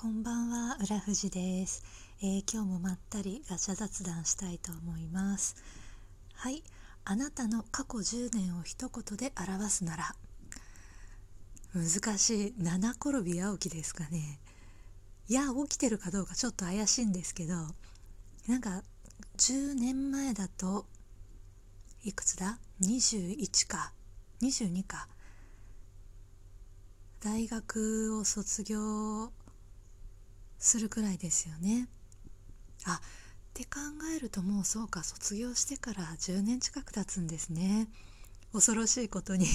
[0.00, 1.84] こんばんは浦富です、
[2.22, 5.56] えー、今日もまったりガチャ雑談したいと思います。
[6.32, 6.62] はい。
[7.04, 10.14] あなたの過去10年を一言で表すなら。
[11.74, 12.54] 難しい。
[12.56, 14.40] 七転び八起きですかね。
[15.28, 17.52] いや起きてるかどうかちょっと怪しいんですけど。
[18.48, 18.82] なんか
[19.36, 20.86] 10年前だと
[22.04, 23.92] いくつだ？21か。
[24.40, 25.08] 22か。
[27.22, 29.30] 大学を卒業
[30.60, 31.88] するくらいですよね。
[32.84, 33.80] あって考
[34.16, 37.88] えるともうそうか卒業してから10年近く経つんですね。
[38.52, 39.46] 恐ろしいことに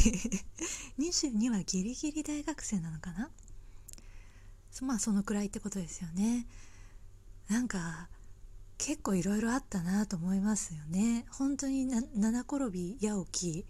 [1.00, 3.30] 22はギリギリ大学生なのかな？
[4.82, 6.48] まあそのくらいってことですよね。
[7.48, 8.10] なんか
[8.78, 11.26] 結構いろいろあったなと思いますよね。
[11.30, 13.66] 本当に七転び八起き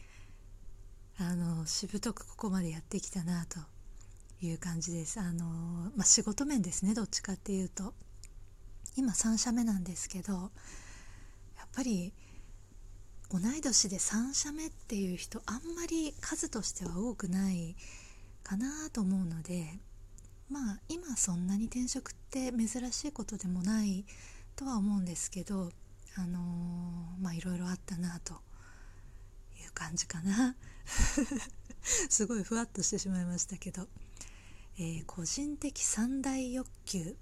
[1.18, 3.60] あのしぶとくここまでやってきたなと
[4.46, 5.20] いう感じです。
[5.20, 5.46] あの
[5.96, 7.94] まあ、仕事面ですねどっちかっていうと。
[8.98, 10.34] 今3社目なんですけど
[11.58, 12.14] やっぱり
[13.30, 17.76] 同い年で3社目っていう人あんまり数としては多くない
[18.42, 19.68] かなと思うので
[20.50, 24.06] まあ今そんなに転職って珍しいことでもない
[24.56, 25.72] とは思うんですけど
[26.16, 28.46] あのー、まあいろいろあったなと。
[29.62, 30.56] いう感じかな。
[31.84, 33.88] すごいふわっとしてしまいましたけど。
[34.78, 37.16] えー、個人的三大欲求。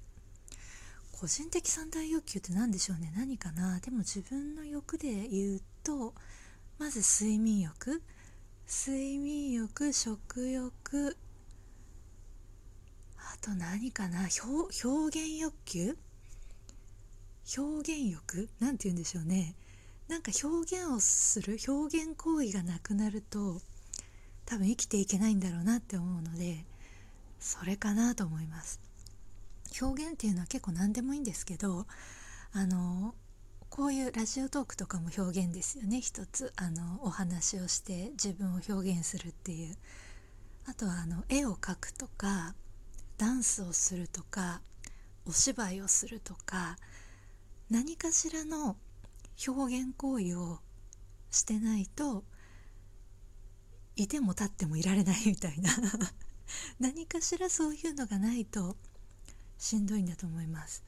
[1.11, 3.13] 個人的三大欲求って何でしょうね？
[3.15, 3.79] 何かな？
[3.79, 6.13] でも自分の欲で言うと
[6.79, 8.01] まず睡眠欲。
[8.67, 11.17] 睡眠欲食欲。
[13.17, 14.27] あと何かな？
[14.43, 15.97] 表表現欲求？
[17.57, 18.49] 表現欲？
[18.59, 19.55] なんて言うんでしょうね。
[20.07, 23.61] なんか表現をする表現行為がなくなると
[24.45, 26.65] 多分生きていけないんだろうなって思うので
[27.43, 28.79] それかなと思います。
[29.81, 31.87] 表現っていうのは結構何でもいいんですけど
[32.53, 33.15] あの
[33.69, 35.99] こういうラジオトークとかも表現ですよね。
[35.99, 39.75] 一つあのお話をして自分を表現するっていう。
[40.65, 42.55] あとはあの絵を描くとか
[43.17, 44.61] ダンスをするとか
[45.25, 46.77] お芝居をするとか
[47.69, 48.77] 何かしらの
[49.45, 50.59] 表現行為を
[51.29, 52.23] してないと
[53.97, 55.69] いても立ってもいられないみたいな。
[56.79, 58.77] 何かしらそういうのがないと
[59.57, 60.83] しんどいんだと思います、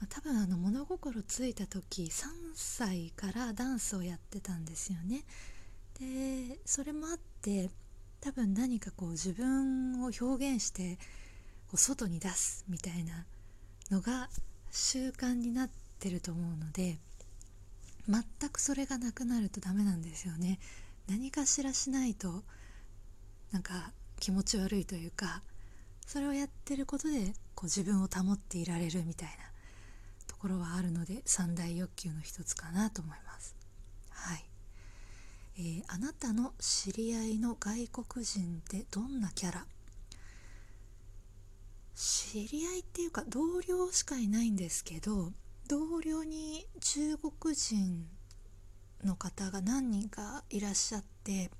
[0.00, 5.24] まあ、多分あの物心ついた時3歳からダンスをやってたんですよね。
[5.98, 7.70] でそれもあって
[8.20, 10.96] 多分何かこう自分を表現して
[11.68, 13.26] こう外に出すみたいな
[13.90, 14.28] のが
[14.72, 15.70] 習慣になっ
[16.00, 16.98] てると思うので
[18.08, 20.58] 全くそれがなくなるとダメなんですよね。
[21.08, 22.42] 何かしらしないと
[23.52, 25.42] なんか気持ち悪いというか
[26.06, 29.34] それをやってることでこう自分を保っていられるみたいな
[30.26, 33.56] ところはあるので三大欲求の一つかなと思います。
[34.10, 34.44] はい、
[35.58, 39.66] えー、あなたの知り合いの外国人ってどんなキャラ？
[41.94, 45.32] 知り合いっていうか同僚しかいないんですけど
[45.68, 48.06] 同僚に中国人
[49.04, 51.50] の方が何人かいらっしゃって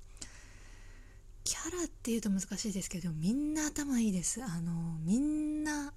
[1.45, 4.43] キャラっていうと難しいですけどみんな頭いいです。
[4.43, 5.93] あのみんな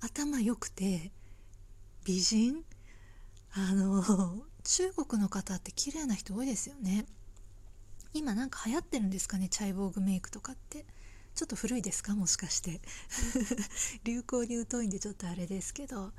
[0.00, 1.10] 頭良くて
[2.04, 2.64] 美人？
[3.54, 7.04] あの中国の方って綺麗な人多いですよね。
[8.14, 10.86] 今なんか流行ってるんですかねチャイボーグメイクとかって。
[11.34, 12.14] ちょっと古いですか？
[12.14, 12.80] もしかして。
[14.04, 16.12] 流行に疎いんでちょっとあれですけど。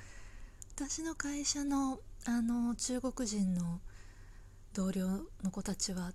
[0.75, 3.79] 私の会社のあの中国人の
[4.73, 5.07] 同僚
[5.43, 6.11] の子たちは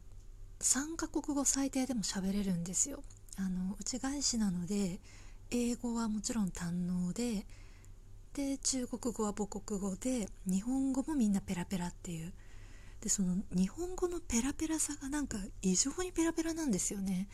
[0.60, 3.02] 3カ国語最低でも喋れるんですよ。
[3.36, 4.98] あの内返しなので
[5.50, 7.46] 英語はもちろん堪能で
[8.34, 12.32] で中国語は母国語で日本語もみんなペラペラっていう。
[13.00, 17.28] でその日本語のペラペラさがなんか異常にペラペラなんですよね。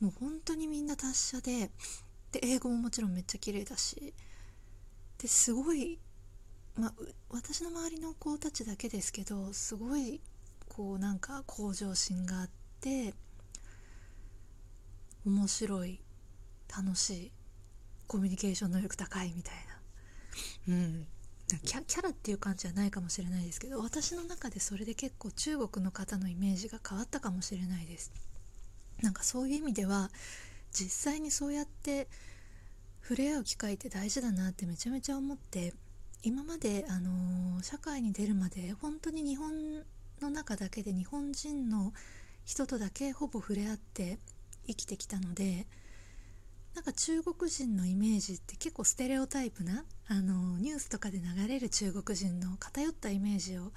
[0.00, 1.70] もう本当にみんな達者で
[2.30, 4.14] で英語ももちろんめっちゃ綺麗だし。
[5.18, 5.98] ですごい
[6.76, 6.94] まあ
[7.30, 10.20] 私の周りの子たちだけですけどすごい
[10.76, 12.50] こうなんか向上心があっ
[12.80, 13.14] て
[15.24, 16.00] 面白い
[16.68, 17.32] 楽しい
[18.08, 19.54] コミュニケーション能力高いみたい
[20.68, 20.74] な。
[20.74, 21.06] うん。
[21.62, 28.12] キャキャラっていう感じじゃないかもしれないですけど私の中でそれで結構中国の方のイメージが変わったかもしれないです。
[29.00, 30.10] なんかそういう意味では
[30.72, 32.08] 実際にそうやって
[33.02, 35.74] 触れ合う機会って大事だなってめちゃめちゃ思って
[36.22, 39.84] 今まで、あのー、社会に出るまで本当に日本
[40.20, 41.92] の中だけで日本人の
[42.44, 44.18] 人とだけほぼ触れ合って
[44.66, 45.66] 生きてきたので
[46.74, 53.72] なんか中国人のイメージって結構ステレオタイプなあのニュースとかで流れる中国人の偏ったイメージを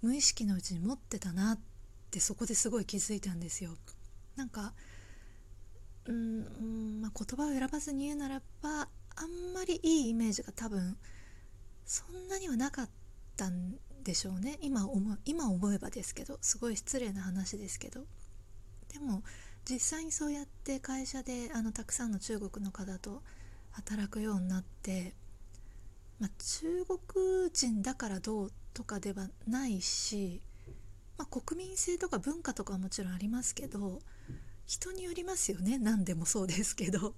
[0.00, 1.58] 無意識のうちに持ってたなっ
[2.10, 3.76] てそこですごい気づいたんですよ。
[4.36, 4.72] なんか
[6.06, 10.96] うん、まあ、言葉を選ばずに言うならばあんまりいいイメージが多分
[11.84, 12.88] そんなにはなかっ
[13.36, 14.58] たんでしょうね。
[14.62, 18.04] 今思今思えばですけどすごい失礼な話ですけど。
[18.92, 19.22] でも
[19.68, 23.22] 実際にそうやって会社であのたくさんの中国の方と
[23.70, 25.14] 働くようになって、
[26.18, 30.42] まあ、中国人だからどうとかではないし、
[31.18, 34.00] まあ、国民性とか文化とかはもちろんありますけど
[34.66, 35.78] 人によりますよね。
[35.78, 37.10] 何でもそうですけど。
[37.10, 37.12] っ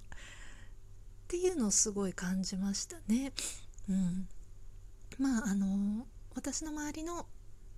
[1.28, 3.32] ていうのをすごい感じましたね。
[3.88, 4.28] うん、
[5.19, 7.26] まああの私の周りの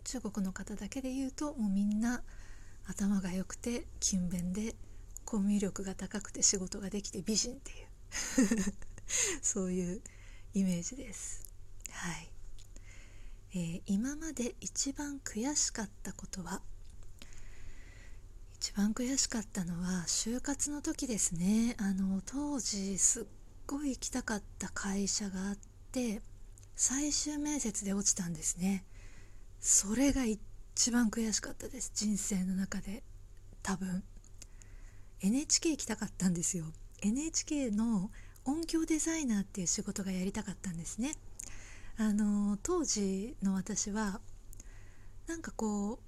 [0.04, 2.22] 中国の方だけで言うともうみんな
[2.86, 4.74] 頭が良くて勤勉で
[5.24, 8.74] コミュ力が高くて仕事ができて美人っていう
[9.42, 10.02] そういう
[10.52, 11.42] イメージです。
[11.90, 12.30] はい、
[13.54, 16.62] えー、今まで一番悔しかったことは？
[18.56, 21.74] 一番悔しかったのは就活の時ですね。
[21.78, 23.24] あの当時すっ
[23.66, 25.58] ごい行きたかった会社があっ
[25.92, 26.22] て
[26.76, 28.84] 最終面接で落ちたんですね。
[29.60, 31.92] それが一番悔しかったです。
[31.94, 33.02] 人生の中で。
[33.62, 34.02] 多分。
[35.20, 36.64] NHK 行きたかったんですよ。
[37.02, 38.10] NHK の
[38.44, 41.14] 音響デザイナーっていう仕事がやりたかったんですね。
[41.96, 44.20] あの当時の私は
[45.26, 45.98] なんかこう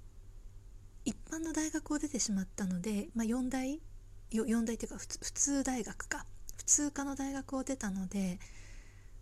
[1.05, 3.79] 一般の大学を出てしまったので、まあ、4大
[4.31, 6.25] 4, 大っていうか普通大学か。
[6.57, 8.39] 普通科の大学を出たので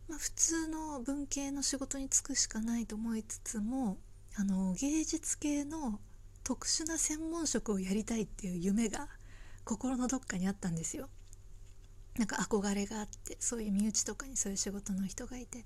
[0.07, 3.98] まあ、普通の文系の仕事に就くしかないと思いつつも
[4.36, 6.00] あの芸術系の
[6.44, 9.10] 特殊な専門職をやりたいっていう夢が
[9.66, 11.10] 心のどっかにあったんですよ。
[12.18, 15.66] なんか憧れがあってそういう身内とかにそういう仕事の人がいて。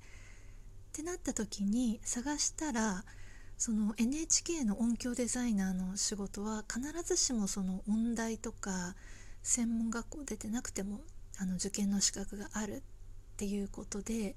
[0.89, 3.05] ってなった時に探したら
[3.57, 8.95] その NHK の音響デザイナーの仕事は必ずしもその音大とか
[9.43, 11.01] 専門学校出てなくても
[11.37, 12.83] あの受験の資格がある
[13.39, 14.35] っていうことで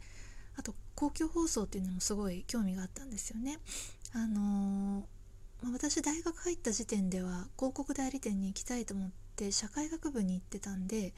[0.56, 3.58] あと公共放送っていうのもすごい興味があったんですよね。
[4.14, 5.08] あの
[5.60, 11.14] まあ、私大学入った時点では広告代理店に行きたいと思って社会学部に行ってたんで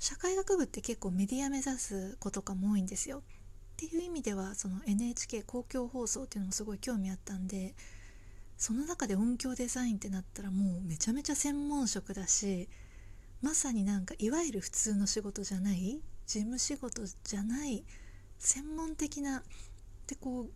[0.00, 3.18] 社会学部って結構メディア目指す子とかも多いんですよ。
[3.18, 3.22] っ
[3.76, 7.76] ていう意味ではその NHK 公共放送っていうのもすごい興味あったんで
[8.56, 12.68] その中で音響デザインってなったらもうめちゃめちゃ専門職だし
[13.40, 16.00] まさになんかいわゆる普通の仕事じゃない
[16.30, 17.82] 事務仕事じゃない
[18.38, 19.42] 専門的な
[20.06, 20.50] でこう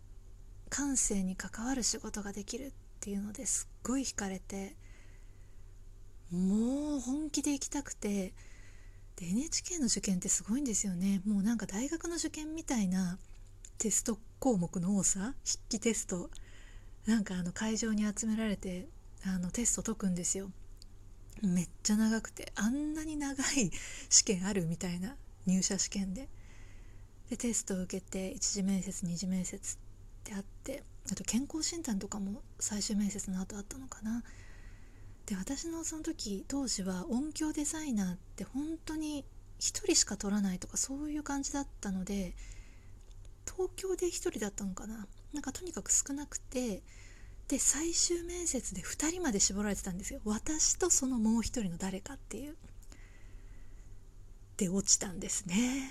[0.71, 4.76] 感性に関わる仕事ができるっていうのですっごい惹かれて
[6.31, 8.35] もう本気で行きたくて
[9.17, 11.23] で NHK の受験ってすごいんですよね。
[11.26, 13.19] もうなんか大学の受験みたいな
[13.79, 16.31] テスト項目の多さ筆記テスト
[17.05, 18.87] なんかあの会場に集められて
[19.26, 20.53] あのテスト解くんですよ。
[21.43, 23.73] めっちゃ長くてあんなに長い
[24.09, 26.29] 試験あるみたいな入社試験で。
[27.31, 29.79] でテストを受けて1次面接2次面接っ
[30.25, 34.23] てあってあと健康診断とかも最終面接の後あったのかな。
[35.26, 39.25] で私のその時当時は音響デザイナーって本当に
[39.58, 42.35] 1人しか取らないとかそういう感じだったので
[43.50, 45.07] 東京で1人だったのかな。
[45.33, 46.83] なんかとにかく少なくて
[47.49, 50.21] で最終面接で2人まで絞られてたんですよ。
[50.25, 52.57] 私とそのもう1人の誰かっていう。
[54.56, 55.90] で落ちたんですね。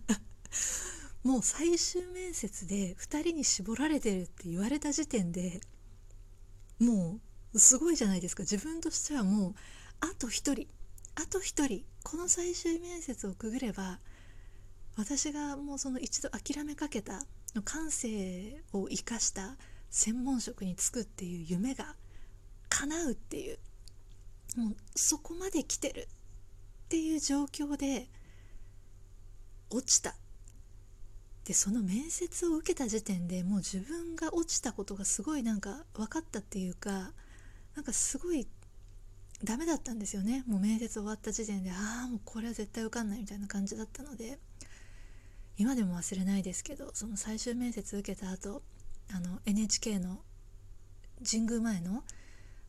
[1.22, 5.60] もう最終面接で2人に絞られてるって言われた時点で
[6.78, 7.20] も
[7.52, 8.42] うすごいじゃないですか。
[8.42, 9.54] 自分としてはもう
[10.00, 10.68] あと1人
[11.16, 14.00] あと1人この最終面接をくぐれば
[14.96, 17.22] 私がもうその一度諦めかけた
[17.64, 19.56] 感性を生かした
[19.90, 21.96] 専門職に就くっていう夢が
[22.68, 23.58] 叶うっていう
[24.56, 26.08] もうそこまで来てる。
[26.86, 28.06] っていう状況で
[29.70, 30.14] 落ちた。
[31.44, 37.12] でその面接を受けた時点でもう自分が落ちたことがすごいなんか分かったっていうか
[37.74, 38.48] なんかすごい
[39.44, 40.44] ダメだったんですよね。
[40.46, 44.38] もう面接終わった時点でああもうこれは絶対受かんないみたいな感じだったので
[45.58, 48.62] 今でも忘れないですけどその最終面接受けた後
[49.12, 50.20] あの NHK の
[51.28, 52.04] 神宮前の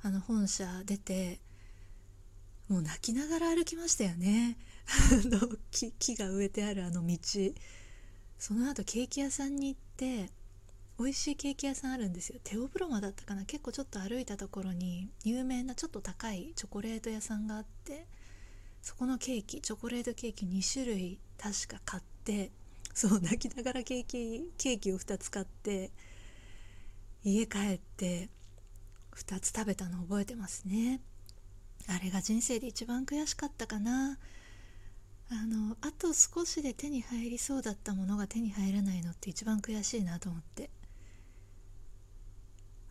[0.02, 1.40] あの本社出て
[2.70, 4.58] もう泣きながら歩きましたよね。
[5.72, 7.18] 木木が植えてあるあの道。
[8.38, 10.32] その後ケーキ屋さんに行って
[11.00, 12.40] 美味しいケーキ屋さんあるんですよ。
[12.44, 13.46] テオブロマだったかな。
[13.46, 18.08] 結構ちょっと歩いたところに有名なちょっと高いチョコレート屋さんがあって
[18.82, 22.52] そこのケーキチョコレートケーキ2種類確か買って
[22.94, 25.92] そう泣きながらケーキケーキを2つ買って
[27.24, 28.30] 家帰って
[29.16, 31.02] 2つ食べたの覚えてますね。
[31.88, 34.18] あれが人生で一番悔しかったかな。
[35.30, 40.70] あのあと少しで手に入りそうだったものが手に入らないのって一番悔しいなと思って。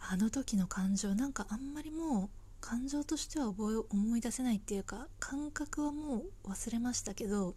[0.09, 2.29] あの時の感情なんかあんまりもう
[2.61, 7.55] 感情としては覚え思い出せないっていうか感覚はもう忘れましたけど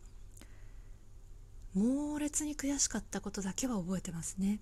[1.75, 4.59] 猛烈に悔しかったことだけは覚えてますね。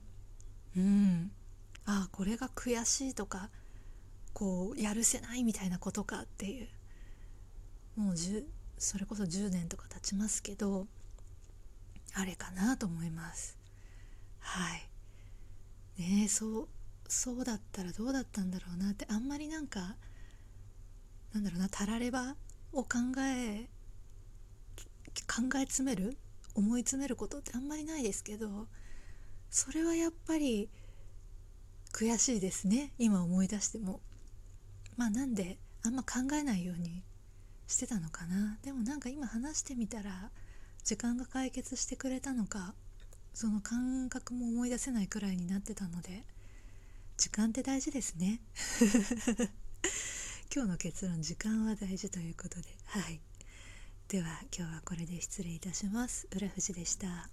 [0.76, 1.32] うん。
[1.86, 3.50] ああこれが悔しいとか
[4.38, 6.68] こうやるせないみたいなことかっていう。
[7.96, 8.16] もう
[8.78, 10.86] それこそ10年とか経ちますけど
[12.14, 13.58] あれかなと思います。
[14.38, 14.88] はい。
[16.00, 16.68] ねえそう
[17.08, 19.96] そうだったらどうだったんだろうなってあんまりなんか
[21.34, 22.36] なんだろうなたられば
[22.74, 23.68] を考え
[25.26, 26.16] 考え詰める
[26.54, 28.68] 思い詰めることってあんまりないですけど
[29.50, 30.70] それはやっぱり
[31.92, 32.94] 悔しいですね。
[33.00, 34.00] 今思い出しても。
[34.98, 37.04] まあなんであんま考えないように
[37.68, 38.58] してたのかな。
[38.64, 40.32] でもなんか今話してみたら
[40.84, 42.74] 時間が解決してくれたのか
[43.34, 46.24] その感覚も思い出せないくらいになってたので
[47.18, 48.40] 時間って大事ですね。
[50.54, 52.68] 今日の結論時間は大事ということで。
[52.86, 53.20] はい。
[54.08, 56.28] では今日はこれで失礼いたします。
[56.32, 57.30] 浦富士でした。